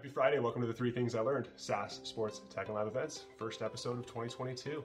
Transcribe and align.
Happy 0.00 0.08
Friday. 0.08 0.38
Welcome 0.38 0.62
to 0.62 0.66
the 0.66 0.72
Three 0.72 0.90
Things 0.90 1.14
I 1.14 1.20
Learned 1.20 1.48
SaaS 1.56 2.00
Sports 2.04 2.40
Tech 2.48 2.68
and 2.68 2.74
Live 2.74 2.86
Events, 2.86 3.24
first 3.36 3.60
episode 3.60 3.98
of 3.98 4.06
2022. 4.06 4.82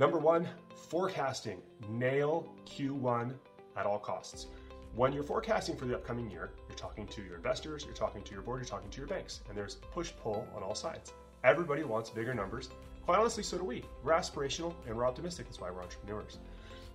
Number 0.00 0.18
one, 0.18 0.48
forecasting. 0.88 1.62
Nail 1.88 2.52
Q1 2.66 3.34
at 3.76 3.86
all 3.86 4.00
costs. 4.00 4.48
When 4.96 5.12
you're 5.12 5.22
forecasting 5.22 5.76
for 5.76 5.84
the 5.84 5.94
upcoming 5.94 6.28
year, 6.28 6.50
you're 6.68 6.76
talking 6.76 7.06
to 7.06 7.22
your 7.22 7.36
investors, 7.36 7.84
you're 7.84 7.94
talking 7.94 8.20
to 8.24 8.32
your 8.32 8.42
board, 8.42 8.58
you're 8.58 8.68
talking 8.68 8.90
to 8.90 8.98
your 8.98 9.06
banks, 9.06 9.42
and 9.48 9.56
there's 9.56 9.76
push 9.92 10.10
pull 10.20 10.44
on 10.56 10.64
all 10.64 10.74
sides. 10.74 11.12
Everybody 11.44 11.84
wants 11.84 12.10
bigger 12.10 12.34
numbers. 12.34 12.68
Quite 13.04 13.20
honestly, 13.20 13.44
so 13.44 13.58
do 13.58 13.64
we. 13.64 13.84
We're 14.02 14.14
aspirational 14.14 14.74
and 14.88 14.96
we're 14.96 15.06
optimistic. 15.06 15.46
That's 15.46 15.60
why 15.60 15.70
we're 15.70 15.82
entrepreneurs. 15.82 16.38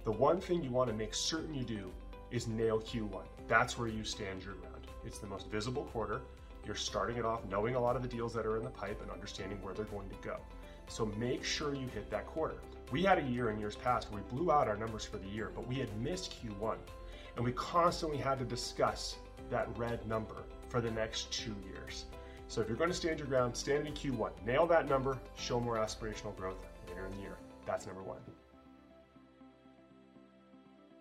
The 0.04 0.12
one 0.12 0.42
thing 0.42 0.66
you 0.66 0.72
want 0.72 0.90
to 0.90 0.94
make 0.98 1.14
certain 1.14 1.54
you 1.54 1.64
do 1.64 1.94
is 2.30 2.46
nail 2.46 2.82
Q1. 2.82 3.24
That's 3.48 3.78
where 3.78 3.88
you 3.88 4.04
stand 4.04 4.44
your 4.44 4.56
ground. 4.56 4.88
It's 5.06 5.20
the 5.20 5.28
most 5.28 5.50
visible 5.50 5.86
quarter. 5.94 6.20
You're 6.66 6.76
starting 6.76 7.18
it 7.18 7.26
off 7.26 7.46
knowing 7.50 7.76
a 7.76 7.80
lot 7.80 7.96
of 7.96 8.02
the 8.02 8.08
deals 8.08 8.34
that 8.34 8.46
are 8.46 8.58
in 8.58 8.64
the 8.64 8.70
pipe 8.70 9.02
and 9.02 9.12
understanding 9.12 9.60
where 9.62 9.74
they're 9.74 9.86
going 9.86 10.10
to 10.10 10.16
go. 10.28 10.38
So 10.88 11.06
make 11.18 11.44
sure 11.44 11.74
you 11.74 11.88
hit 11.88 12.10
that 12.12 12.26
quarter. 12.28 12.56
We 12.92 13.04
had 13.04 13.18
a 13.18 13.24
year 13.24 13.50
in 13.50 13.60
years 13.60 13.76
past 13.76 14.12
where 14.12 14.22
we 14.22 14.38
blew 14.38 14.52
out 14.52 14.68
our 14.68 14.78
numbers 14.78 15.06
for 15.06 15.18
the 15.18 15.28
year, 15.28 15.52
but 15.54 15.68
we 15.68 15.76
had 15.76 15.96
missed 16.02 16.36
Q1. 16.42 16.78
And 17.36 17.46
we 17.46 17.52
constantly 17.52 18.18
had 18.18 18.40
to 18.40 18.46
discuss 18.46 19.18
that 19.50 19.68
red 19.78 20.06
number 20.08 20.44
for 20.70 20.82
the 20.82 20.92
next 20.92 21.32
two 21.32 21.56
years. 21.66 22.06
So 22.48 22.62
if 22.62 22.68
you're 22.68 22.78
going 22.78 22.90
to 22.90 22.96
stand 22.96 23.20
your 23.20 23.28
ground, 23.28 23.56
stand 23.56 23.88
in 23.88 23.94
Q1. 23.94 24.32
Nail 24.46 24.66
that 24.68 24.88
number, 24.88 25.20
show 25.38 25.60
more 25.60 25.76
aspirational 25.76 26.36
growth 26.36 26.64
later 26.88 27.06
in 27.06 27.12
the 27.12 27.22
year. 27.22 27.38
That's 27.66 27.86
number 27.86 28.02
one. 28.02 28.20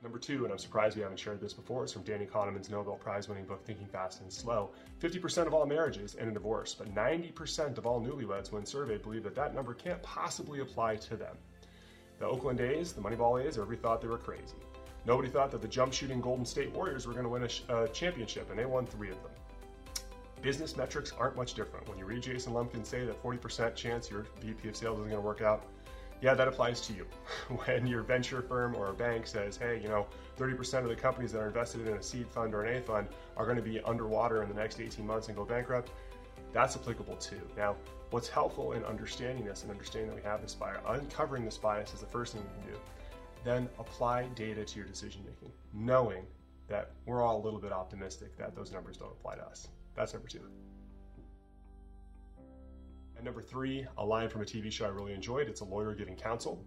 Number 0.07 0.21
two, 0.21 0.45
and 0.45 0.53
I'm 0.53 0.59
surprised 0.59 0.95
we 0.95 1.03
haven't 1.03 1.19
shared 1.19 1.41
this 1.41 1.53
before, 1.53 1.83
is 1.83 1.93
from 1.93 2.03
Danny 2.03 2.27
Kahneman's 2.27 2.71
Nobel 2.71 2.95
Prize 2.95 3.29
winning 3.29 3.45
book, 3.45 3.65
Thinking 3.65 3.89
Fast 3.89 4.21
and 4.21 4.33
Slow. 4.33 4.71
50% 5.01 5.49
of 5.49 5.53
all 5.53 5.67
marriages 5.67 6.15
end 6.15 6.29
in 6.29 6.35
divorce, 6.35 6.77
but 6.77 6.95
90% 6.95 7.77
of 7.77 7.87
all 7.87 8.01
newlyweds, 8.01 8.53
when 8.53 8.65
surveyed, 8.65 9.03
believe 9.03 9.25
that 9.25 9.35
that 9.35 9.53
number 9.53 9.75
can't 9.75 10.01
possibly 10.05 10.61
apply 10.61 10.95
to 10.95 11.17
them. 11.17 11.37
The 12.21 12.25
Oakland 12.25 12.61
A's, 12.61 12.93
the 12.93 13.01
Moneyball 13.01 13.45
A's, 13.45 13.59
everybody 13.59 13.83
thought 13.83 14.01
they 14.01 14.07
were 14.07 14.17
crazy. 14.17 14.55
Nobody 15.07 15.29
thought 15.29 15.51
that 15.51 15.61
the 15.61 15.67
jump 15.67 15.93
shooting 15.93 16.21
Golden 16.21 16.45
State 16.45 16.71
Warriors 16.71 17.05
were 17.09 17.13
going 17.13 17.25
to 17.25 17.29
win 17.29 17.43
a, 17.43 17.49
sh- 17.49 17.63
a 17.69 17.89
championship, 17.89 18.49
and 18.49 18.57
they 18.57 18.65
won 18.65 18.87
three 18.87 19.11
of 19.11 19.21
them. 19.25 19.33
Business 20.41 20.77
metrics 20.77 21.13
aren't 21.19 21.35
much 21.35 21.55
different. 21.55 21.89
When 21.89 21.99
you 21.99 22.05
read 22.05 22.23
Jason 22.23 22.53
Lemkin 22.53 22.87
say 22.87 23.05
that 23.07 23.21
40% 23.25 23.75
chance 23.75 24.09
your 24.09 24.25
VP 24.41 24.69
of 24.69 24.77
sales 24.77 25.01
isn't 25.01 25.11
going 25.11 25.21
to 25.21 25.27
work 25.27 25.43
out, 25.43 25.65
yeah, 26.23 26.35
that 26.35 26.49
applies 26.49 26.81
to 26.83 26.93
you. 26.93 27.07
when 27.65 27.87
your 27.87 28.03
venture 28.03 28.43
firm 28.43 28.75
or 28.75 28.89
a 28.89 28.95
bank 28.95 29.27
says, 29.27 29.57
hey, 29.57 29.81
you 29.83 29.89
know, 29.89 30.07
30% 30.39 30.83
of 30.83 30.89
the 30.89 30.97
companies 30.97 31.33
that 31.33 31.41
are 31.41 31.49
invested 31.49 31.87
in 31.87 31.95
a 31.95 32.03
seed 32.03 32.27
fund 32.29 32.55
or 32.55 32.65
an 32.65 32.77
A 32.77 32.81
fund 32.81 33.09
are 33.37 33.45
going 33.45 33.57
to 33.57 33.63
be 33.63 33.81
underwater 33.83 34.43
in 34.43 34.49
the 34.49 34.55
next 34.55 34.81
18 34.81 35.07
months 35.07 35.29
and 35.29 35.37
go 35.37 35.45
bankrupt, 35.45 35.91
that's 36.53 36.77
applicable 36.77 37.17
too. 37.17 37.41
Now, 37.57 37.77
what's 38.11 38.29
helpful 38.29 38.73
in 38.73 38.85
understanding 38.85 39.45
this 39.45 39.63
and 39.63 39.71
understanding 39.71 40.09
that 40.11 40.17
we 40.17 40.23
have 40.23 40.41
this 40.41 40.55
bias, 40.55 40.81
uncovering 40.87 41.45
this 41.45 41.59
bias 41.59 41.93
is 41.93 42.01
the 42.01 42.07
first 42.07 42.33
thing 42.33 42.43
you 42.43 42.63
can 42.63 42.73
do. 42.73 42.79
Then 43.45 43.69
apply 43.79 44.29
data 44.35 44.65
to 44.65 44.79
your 44.79 44.87
decision 44.87 45.23
making, 45.25 45.53
knowing 45.73 46.25
that 46.69 46.93
we're 47.05 47.23
all 47.23 47.41
a 47.41 47.43
little 47.45 47.61
bit 47.61 47.73
optimistic 47.73 48.37
that 48.39 48.57
those 48.57 48.73
numbers 48.73 48.97
don't 48.97 49.13
apply 49.13 49.37
to 49.37 49.45
us. 49.45 49.69
That's 49.95 50.13
number 50.13 50.29
two. 50.29 50.41
And 53.17 53.25
number 53.25 53.43
three, 53.43 53.87
a 53.99 54.05
line 54.05 54.29
from 54.29 54.43
a 54.43 54.45
TV 54.45 54.71
show 54.71 54.85
I 54.85 54.89
really 54.89 55.15
enjoyed. 55.15 55.49
It's 55.49 55.61
a 55.61 55.65
lawyer 55.65 55.95
giving 55.95 56.17
counsel. 56.17 56.63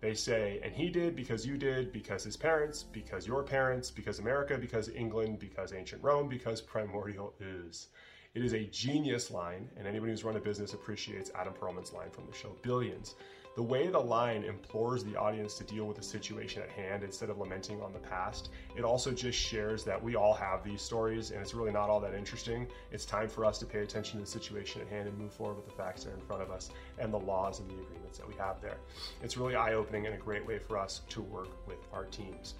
They 0.00 0.14
say, 0.14 0.60
and 0.62 0.72
he 0.72 0.90
did 0.90 1.16
because 1.16 1.44
you 1.44 1.56
did, 1.56 1.92
because 1.92 2.22
his 2.22 2.36
parents, 2.36 2.84
because 2.84 3.26
your 3.26 3.42
parents, 3.42 3.90
because 3.90 4.20
America, 4.20 4.56
because 4.56 4.88
England, 4.90 5.38
because 5.40 5.72
ancient 5.72 6.02
Rome, 6.02 6.28
because 6.28 6.60
primordial 6.60 7.34
ooze. 7.42 7.88
It 8.34 8.44
is 8.44 8.52
a 8.52 8.64
genius 8.64 9.30
line, 9.30 9.68
and 9.76 9.86
anybody 9.86 10.12
who's 10.12 10.22
run 10.22 10.36
a 10.36 10.40
business 10.40 10.72
appreciates 10.74 11.32
Adam 11.34 11.54
Perlman's 11.54 11.92
line 11.92 12.10
from 12.10 12.26
the 12.26 12.36
show 12.36 12.54
Billions. 12.62 13.16
The 13.58 13.64
way 13.64 13.88
the 13.88 13.98
line 13.98 14.44
implores 14.44 15.02
the 15.02 15.16
audience 15.16 15.54
to 15.54 15.64
deal 15.64 15.84
with 15.84 15.96
the 15.96 16.02
situation 16.04 16.62
at 16.62 16.68
hand 16.68 17.02
instead 17.02 17.28
of 17.28 17.38
lamenting 17.38 17.82
on 17.82 17.92
the 17.92 17.98
past, 17.98 18.50
it 18.76 18.84
also 18.84 19.10
just 19.10 19.36
shares 19.36 19.82
that 19.82 20.00
we 20.00 20.14
all 20.14 20.32
have 20.32 20.62
these 20.62 20.80
stories 20.80 21.32
and 21.32 21.40
it's 21.40 21.54
really 21.54 21.72
not 21.72 21.90
all 21.90 21.98
that 21.98 22.14
interesting. 22.14 22.68
It's 22.92 23.04
time 23.04 23.28
for 23.28 23.44
us 23.44 23.58
to 23.58 23.66
pay 23.66 23.80
attention 23.80 24.20
to 24.20 24.24
the 24.24 24.30
situation 24.30 24.80
at 24.80 24.86
hand 24.86 25.08
and 25.08 25.18
move 25.18 25.32
forward 25.32 25.56
with 25.56 25.64
the 25.64 25.72
facts 25.72 26.04
that 26.04 26.10
are 26.10 26.14
in 26.14 26.20
front 26.20 26.40
of 26.40 26.52
us 26.52 26.70
and 27.00 27.12
the 27.12 27.18
laws 27.18 27.58
and 27.58 27.68
the 27.68 27.82
agreements 27.82 28.16
that 28.18 28.28
we 28.28 28.34
have 28.34 28.60
there. 28.60 28.76
It's 29.24 29.36
really 29.36 29.56
eye 29.56 29.74
opening 29.74 30.06
and 30.06 30.14
a 30.14 30.18
great 30.18 30.46
way 30.46 30.60
for 30.60 30.78
us 30.78 31.00
to 31.08 31.20
work 31.20 31.48
with 31.66 31.84
our 31.92 32.04
teams. 32.04 32.54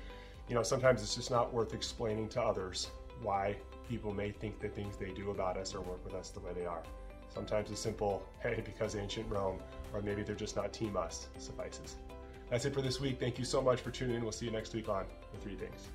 You 0.49 0.57
know, 0.57 0.65
sometimes 0.65 1.01
it's 1.01 1.15
just 1.15 1.31
not 1.31 1.55
worth 1.55 1.75
explaining 1.75 2.29
to 2.31 2.43
others 2.43 2.91
why 3.23 3.55
people 3.89 4.13
may 4.13 4.33
think 4.33 4.59
the 4.59 4.69
things 4.69 4.97
they 4.97 5.13
do 5.13 5.31
about 5.31 5.59
us 5.59 5.77
or 5.77 5.81
work 5.81 6.05
with 6.05 6.15
us 6.15 6.31
the 6.31 6.41
way 6.41 6.51
they 6.57 6.67
are. 6.67 6.83
Sometimes 7.29 7.71
a 7.71 7.77
simple, 7.77 8.23
hey, 8.41 8.63
because 8.65 8.97
ancient 8.97 9.31
Rome, 9.31 9.59
or 9.93 10.03
maybe 10.03 10.23
they're 10.23 10.35
just 10.35 10.57
not 10.57 10.73
team 10.73 10.97
us, 10.97 11.29
suffices. 11.39 11.97
That's 12.51 12.65
it 12.65 12.75
for 12.75 12.83
this 12.83 13.01
week. 13.01 13.21
Thank 13.21 13.39
you 13.39 13.45
so 13.45 13.61
much 13.61 13.81
for 13.81 13.91
tuning 13.91 14.17
in. 14.17 14.23
We'll 14.23 14.33
see 14.33 14.47
you 14.47 14.53
next 14.53 14.75
week 14.75 14.89
on 14.89 15.05
The 15.35 15.41
Three 15.41 15.55
Things. 15.55 15.89